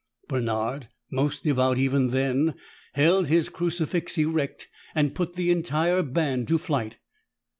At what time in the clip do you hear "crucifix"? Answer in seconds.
3.49-4.17